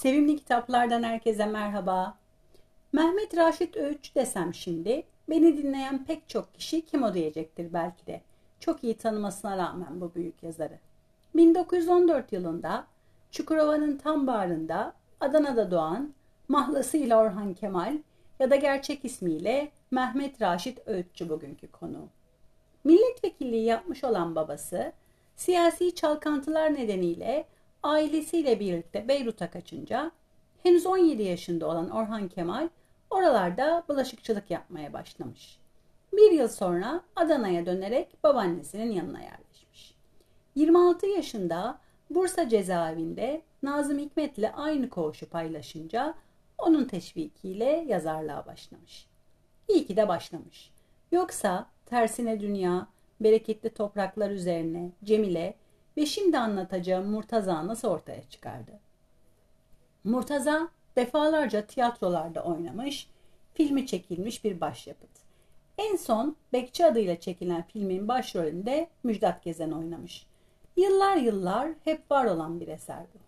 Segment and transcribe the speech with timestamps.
[0.00, 2.18] Sevimli kitaplardan herkese merhaba.
[2.92, 8.20] Mehmet Raşit Öğütçü desem şimdi beni dinleyen pek çok kişi kim o diyecektir belki de.
[8.60, 10.78] Çok iyi tanımasına rağmen bu büyük yazarı.
[11.34, 12.86] 1914 yılında
[13.30, 16.14] Çukurova'nın tam bağrında Adana'da doğan
[16.48, 17.98] mahlasıyla Orhan Kemal
[18.38, 22.08] ya da gerçek ismiyle Mehmet Raşit Öğütçü bugünkü konu.
[22.84, 24.92] Milletvekilliği yapmış olan babası
[25.36, 27.46] siyasi çalkantılar nedeniyle
[27.82, 30.10] ailesiyle birlikte Beyrut'a kaçınca
[30.62, 32.68] henüz 17 yaşında olan Orhan Kemal
[33.10, 35.58] oralarda bulaşıkçılık yapmaya başlamış.
[36.12, 39.94] Bir yıl sonra Adana'ya dönerek babaannesinin yanına yerleşmiş.
[40.54, 41.78] 26 yaşında
[42.10, 46.14] Bursa cezaevinde Nazım Hikmet'le aynı koğuşu paylaşınca
[46.58, 49.06] onun teşvikiyle yazarlığa başlamış.
[49.68, 50.70] İyi ki de başlamış.
[51.12, 52.86] Yoksa tersine dünya,
[53.20, 55.54] bereketli topraklar üzerine, Cemile
[55.96, 58.72] ve şimdi anlatacağım Murtaza nasıl ortaya çıkardı?
[60.04, 63.08] Murtaza defalarca tiyatrolarda oynamış,
[63.54, 65.10] filmi çekilmiş bir başyapıt.
[65.78, 70.26] En son Bekçi adıyla çekilen filmin başrolünde Müjdat Gezen oynamış.
[70.76, 73.18] Yıllar yıllar hep var olan bir eser bu.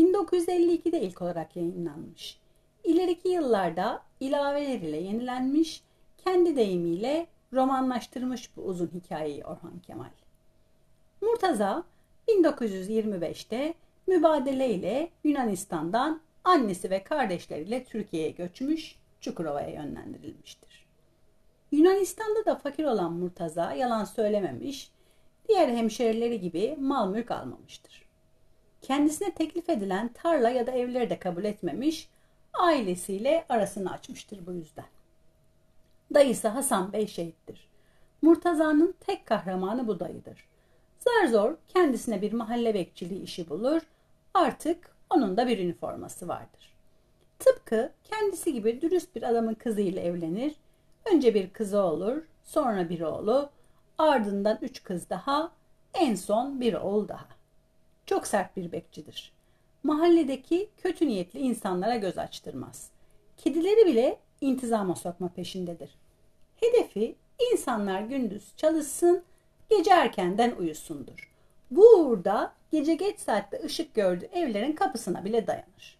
[0.00, 2.40] 1952'de ilk olarak yayınlanmış.
[2.84, 5.82] İleriki yıllarda ilaveler ile yenilenmiş,
[6.24, 10.10] kendi deyimiyle romanlaştırmış bu uzun hikayeyi Orhan Kemal.
[11.22, 11.84] Murtaza
[12.28, 13.74] 1925'te
[14.06, 20.86] mübadele ile Yunanistan'dan annesi ve kardeşleriyle Türkiye'ye göçmüş, Çukurova'ya yönlendirilmiştir.
[21.72, 24.90] Yunanistan'da da fakir olan Murtaza yalan söylememiş,
[25.48, 28.02] diğer hemşerileri gibi mal mülk almamıştır.
[28.82, 32.08] Kendisine teklif edilen tarla ya da evleri de kabul etmemiş,
[32.52, 34.86] ailesiyle arasını açmıştır bu yüzden.
[36.14, 37.68] Dayısı Hasan Bey şehittir.
[38.22, 40.51] Murtaza'nın tek kahramanı bu dayıdır.
[41.04, 43.80] Zar zor kendisine bir mahalle bekçiliği işi bulur.
[44.34, 46.72] Artık onun da bir üniforması vardır.
[47.38, 50.54] Tıpkı kendisi gibi dürüst bir adamın kızıyla evlenir.
[51.04, 53.50] Önce bir kızı olur, sonra bir oğlu,
[53.98, 55.52] ardından üç kız daha,
[55.94, 57.26] en son bir oğul daha.
[58.06, 59.32] Çok sert bir bekçidir.
[59.82, 62.90] Mahalledeki kötü niyetli insanlara göz açtırmaz.
[63.36, 65.90] Kedileri bile intizama sokma peşindedir.
[66.56, 67.14] Hedefi
[67.52, 69.22] insanlar gündüz çalışsın,
[69.70, 71.32] gece erkenden uyusundur.
[71.70, 75.98] Bu uğurda gece geç saatte ışık gördüğü evlerin kapısına bile dayanır.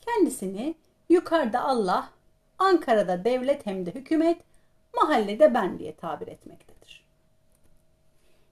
[0.00, 0.74] Kendisini
[1.08, 2.08] yukarıda Allah,
[2.58, 4.40] Ankara'da devlet hem de hükümet,
[4.94, 7.04] mahallede ben diye tabir etmektedir.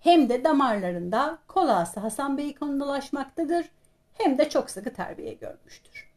[0.00, 3.66] Hem de damarlarında kolası Hasan Bey'i konulaşmaktadır
[4.14, 6.10] hem de çok sıkı terbiye görmüştür.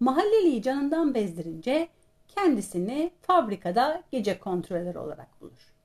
[0.00, 1.88] Mahalleliyi canından bezdirince
[2.28, 5.75] kendisini fabrikada gece kontrolörü olarak bulur.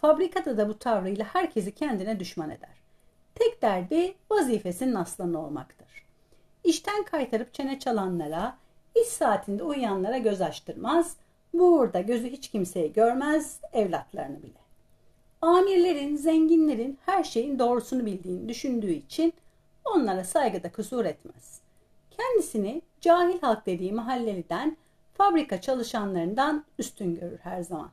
[0.00, 2.78] Fabrikada da bu tavrıyla herkesi kendine düşman eder.
[3.34, 5.88] Tek derdi vazifesinin aslanı olmaktır.
[6.64, 8.56] İşten kaytarıp çene çalanlara,
[8.94, 11.16] iş saatinde uyuyanlara göz açtırmaz,
[11.54, 14.58] bu uğurda gözü hiç kimseyi görmez, evlatlarını bile.
[15.42, 19.32] Amirlerin, zenginlerin her şeyin doğrusunu bildiğini düşündüğü için
[19.84, 21.60] onlara saygıda kusur etmez.
[22.10, 24.76] Kendisini cahil halk dediği mahalleliden
[25.14, 27.90] fabrika çalışanlarından üstün görür her zaman.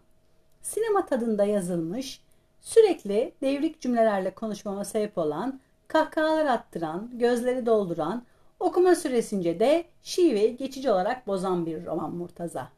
[0.65, 2.21] Sinema tadında yazılmış,
[2.61, 8.23] sürekli devrik cümlelerle konuşmama sebep olan, kahkahalar attıran, gözleri dolduran,
[8.59, 12.69] okuma süresince de şiveyi geçici olarak bozan bir roman Murtaza.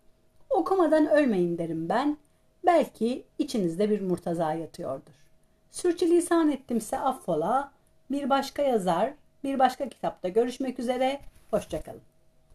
[0.50, 2.18] Okumadan ölmeyin derim ben,
[2.66, 5.14] belki içinizde bir Murtaza yatıyordur.
[5.72, 7.72] Sürçülisan ettimse affola,
[8.12, 11.20] bir başka yazar, bir başka kitapta görüşmek üzere,
[11.52, 12.07] hoşçakalın.